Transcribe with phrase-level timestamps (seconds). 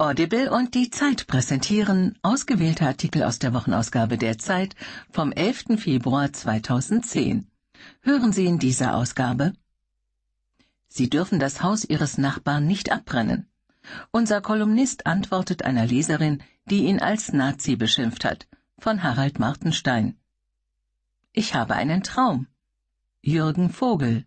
[0.00, 4.76] Audible und die Zeit präsentieren ausgewählte Artikel aus der Wochenausgabe der Zeit
[5.10, 5.76] vom 11.
[5.76, 7.50] Februar 2010.
[8.02, 9.54] Hören Sie in dieser Ausgabe.
[10.86, 13.48] Sie dürfen das Haus Ihres Nachbarn nicht abbrennen.
[14.12, 18.46] Unser Kolumnist antwortet einer Leserin, die ihn als Nazi beschimpft hat,
[18.78, 20.16] von Harald Martenstein.
[21.32, 22.46] Ich habe einen Traum.
[23.20, 24.26] Jürgen Vogel.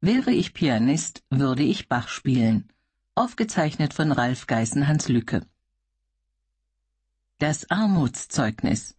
[0.00, 2.71] Wäre ich Pianist, würde ich Bach spielen
[3.14, 5.42] aufgezeichnet von Ralf Geißen-Hans Lücke.
[7.38, 8.96] Das Armutszeugnis.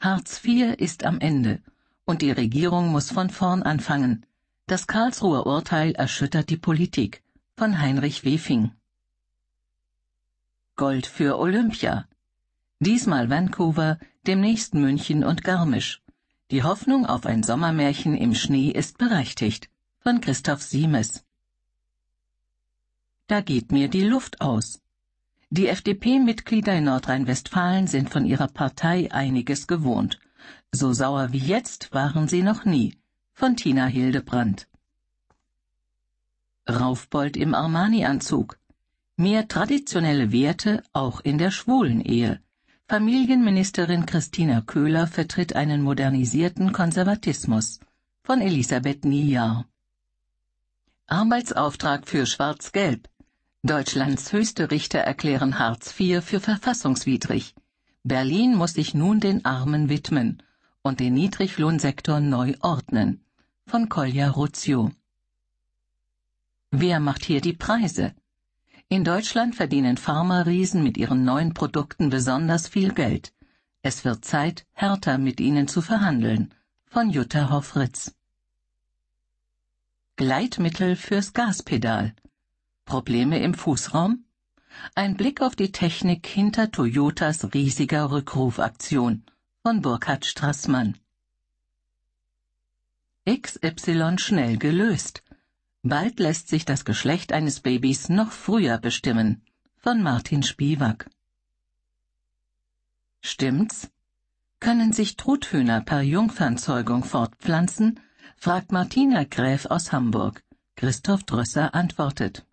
[0.00, 1.62] Hartz IV ist am Ende
[2.04, 4.26] und die Regierung muss von vorn anfangen.
[4.66, 7.22] Das Karlsruher Urteil erschüttert die Politik
[7.56, 8.72] von Heinrich Wefing.
[10.76, 12.06] Gold für Olympia.
[12.80, 16.02] Diesmal Vancouver, demnächst München und Garmisch.
[16.50, 21.23] Die Hoffnung auf ein Sommermärchen im Schnee ist berechtigt von Christoph Siemes.
[23.26, 24.82] Da geht mir die Luft aus.
[25.48, 30.18] Die FDP-Mitglieder in Nordrhein-Westfalen sind von ihrer Partei einiges gewohnt.
[30.72, 32.98] So sauer wie jetzt waren sie noch nie.
[33.32, 34.68] Von Tina Hildebrandt.
[36.68, 38.58] Raufbold im Armani-Anzug.
[39.16, 42.40] Mehr traditionelle Werte auch in der schwulen Ehe.
[42.88, 47.80] Familienministerin Christina Köhler vertritt einen modernisierten Konservatismus.
[48.22, 49.66] Von Elisabeth Niejahr.
[51.06, 53.08] Arbeitsauftrag für Schwarz-Gelb.
[53.66, 57.54] Deutschlands höchste Richter erklären Hartz IV für verfassungswidrig.
[58.02, 60.42] Berlin muss sich nun den Armen widmen
[60.82, 63.24] und den Niedriglohnsektor neu ordnen.
[63.66, 64.90] Von Kolja Ruzio.
[66.72, 68.12] Wer macht hier die Preise?
[68.90, 73.32] In Deutschland verdienen Pharma-Riesen mit ihren neuen Produkten besonders viel Geld.
[73.80, 76.52] Es wird Zeit, härter mit ihnen zu verhandeln.
[76.84, 78.14] Von Jutta Hoffritz.
[80.16, 82.14] Gleitmittel fürs Gaspedal.
[82.84, 84.24] Probleme im Fußraum?
[84.94, 89.24] Ein Blick auf die Technik hinter Toyotas riesiger Rückrufaktion
[89.62, 90.98] von Burkhard Strassmann.
[93.26, 95.22] XY schnell gelöst.
[95.82, 99.42] Bald lässt sich das Geschlecht eines Babys noch früher bestimmen.
[99.76, 101.08] Von Martin Spiewak.
[103.22, 103.90] Stimmt's?
[104.60, 108.00] Können sich Truthühner per Jungfernzeugung fortpflanzen?
[108.36, 110.42] fragt Martina Gräf aus Hamburg.
[110.76, 112.44] Christoph Drösser antwortet.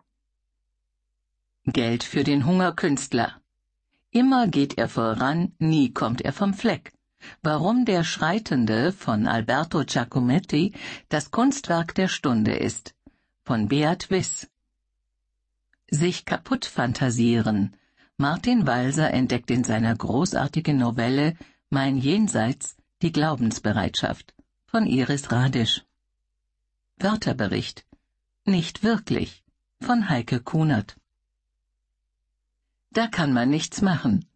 [1.66, 3.40] Geld für den Hungerkünstler.
[4.10, 6.92] Immer geht er voran, nie kommt er vom Fleck.
[7.40, 10.72] Warum der Schreitende von Alberto Giacometti
[11.08, 12.96] das Kunstwerk der Stunde ist.
[13.44, 14.50] Von Beat Wiss.
[15.88, 17.76] Sich kaputt fantasieren.
[18.16, 21.36] Martin Walser entdeckt in seiner großartigen Novelle
[21.70, 24.34] Mein Jenseits die Glaubensbereitschaft.
[24.66, 25.84] Von Iris Radisch.
[26.98, 27.86] Wörterbericht.
[28.46, 29.44] Nicht wirklich.
[29.80, 30.96] Von Heike Kunert.
[32.92, 34.26] Da kann man nichts machen.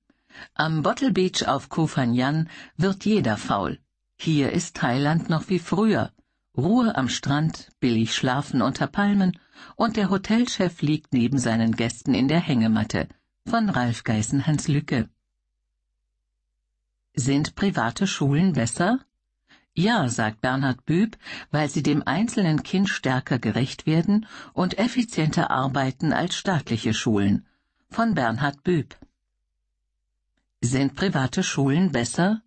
[0.54, 3.78] Am Bottle Beach auf Koh Phangan wird jeder faul.
[4.16, 6.10] Hier ist Thailand noch wie früher.
[6.56, 9.38] Ruhe am Strand, billig schlafen unter Palmen
[9.76, 13.08] und der Hotelchef liegt neben seinen Gästen in der Hängematte.
[13.46, 15.10] Von Ralf Geißen Hans Lücke.
[17.12, 19.00] Sind private Schulen besser?
[19.74, 21.18] Ja, sagt Bernhard Büb,
[21.50, 24.24] weil sie dem einzelnen Kind stärker gerecht werden
[24.54, 27.46] und effizienter arbeiten als staatliche Schulen
[27.90, 28.96] von Bernhard Büb.
[30.60, 32.42] Sind private Schulen besser?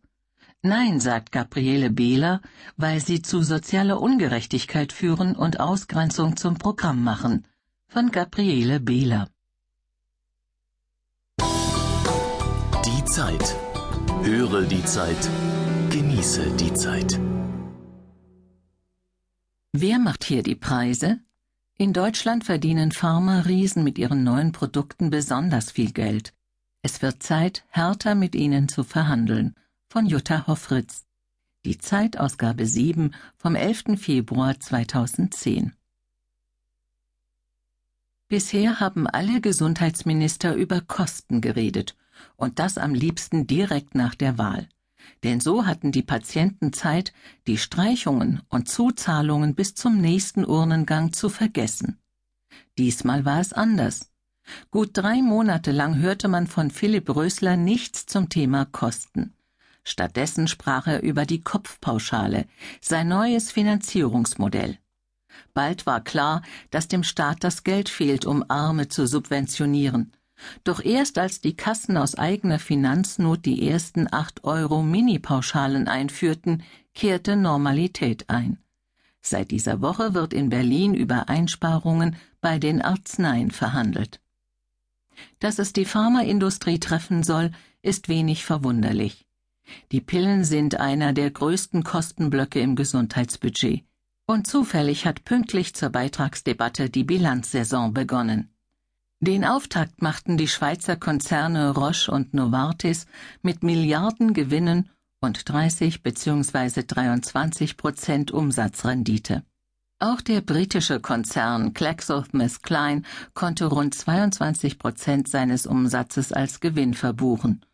[0.62, 2.42] Nein, sagt Gabriele Behler,
[2.76, 7.48] weil sie zu sozialer Ungerechtigkeit führen und Ausgrenzung zum Programm machen.
[7.88, 9.30] Von Gabriele Behler.
[12.86, 13.56] Die Zeit.
[14.24, 15.30] Höre die Zeit.
[15.90, 17.20] Genieße die Zeit.
[19.72, 21.20] Wer macht hier die Preise?
[21.82, 26.34] In Deutschland verdienen Pharma-Riesen mit ihren neuen Produkten besonders viel Geld.
[26.82, 29.56] Es wird Zeit, härter mit ihnen zu verhandeln.
[29.88, 31.06] Von Jutta Hoffritz.
[31.64, 33.98] Die Zeitausgabe 7 vom 11.
[33.98, 35.72] Februar 2010.
[38.28, 41.96] Bisher haben alle Gesundheitsminister über Kosten geredet,
[42.36, 44.68] und das am liebsten direkt nach der Wahl
[45.24, 47.14] denn so hatten die Patienten Zeit,
[47.48, 52.00] die Streichungen und Zuzahlungen bis zum nächsten Urnengang zu vergessen.
[52.78, 54.12] Diesmal war es anders.
[54.72, 59.34] Gut drei Monate lang hörte man von Philipp Rösler nichts zum Thema Kosten.
[59.84, 62.46] Stattdessen sprach er über die Kopfpauschale,
[62.82, 64.78] sein neues Finanzierungsmodell.
[65.54, 70.14] Bald war klar, dass dem Staat das Geld fehlt, um Arme zu subventionieren.
[70.64, 76.64] Doch erst als die Kassen aus eigener Finanznot die ersten acht Euro Mini-Pauschalen einführten,
[76.94, 78.58] kehrte Normalität ein.
[79.22, 84.22] Seit dieser Woche wird in Berlin über Einsparungen bei den Arzneien verhandelt.
[85.40, 87.52] Dass es die Pharmaindustrie treffen soll,
[87.82, 89.26] ist wenig verwunderlich.
[89.92, 93.84] Die Pillen sind einer der größten Kostenblöcke im Gesundheitsbudget.
[94.26, 98.54] Und zufällig hat pünktlich zur Beitragsdebatte die Bilanzsaison begonnen.
[99.22, 103.06] Den Auftakt machten die Schweizer Konzerne Roche und Novartis
[103.42, 104.90] mit Milliardengewinnen
[105.20, 106.84] und 30 bzw.
[106.88, 109.44] 23 Prozent Umsatzrendite.
[110.00, 113.02] Auch der britische Konzern GlaxoSmithKline
[113.34, 117.66] konnte rund 22 Prozent seines Umsatzes als Gewinn verbuchen.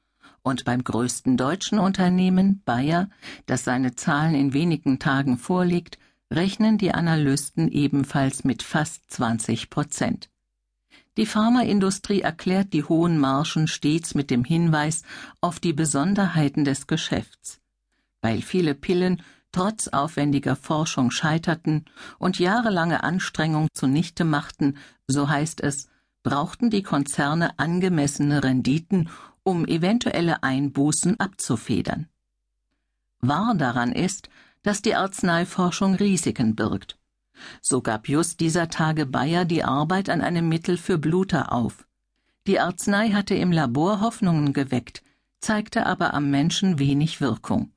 [0.41, 3.07] Und beim größten deutschen Unternehmen, Bayer,
[3.45, 5.99] das seine Zahlen in wenigen Tagen vorliegt,
[6.33, 10.31] rechnen die Analysten ebenfalls mit fast 20 Prozent.
[11.17, 15.03] Die Pharmaindustrie erklärt die hohen Margen stets mit dem Hinweis
[15.39, 17.61] auf die Besonderheiten des Geschäfts.
[18.21, 19.21] Weil viele Pillen
[19.53, 21.85] trotz aufwendiger Forschung scheiterten
[22.19, 24.77] und jahrelange Anstrengung zunichte machten,
[25.07, 25.87] so heißt es,
[26.23, 29.09] brauchten die Konzerne angemessene Renditen,
[29.43, 32.09] um eventuelle Einbußen abzufedern.
[33.21, 34.29] Wahr daran ist,
[34.63, 36.97] dass die Arzneiforschung Risiken birgt.
[37.61, 41.87] So gab just dieser Tage Bayer die Arbeit an einem Mittel für Bluter auf.
[42.47, 45.03] Die Arznei hatte im Labor Hoffnungen geweckt,
[45.39, 47.71] zeigte aber am Menschen wenig Wirkung.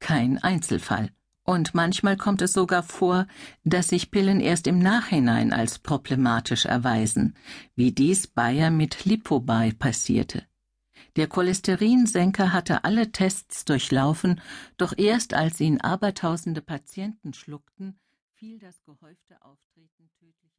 [0.00, 1.10] Kein Einzelfall.
[1.44, 3.26] Und manchmal kommt es sogar vor,
[3.64, 7.36] dass sich Pillen erst im Nachhinein als problematisch erweisen,
[7.76, 10.44] wie dies Bayer mit Lipobay passierte.
[11.14, 14.40] Der Cholesterinsenker hatte alle Tests durchlaufen,
[14.76, 17.98] doch erst als ihn abertausende Patienten schluckten,
[18.36, 20.55] fiel das gehäufte Auftreten Muskeln.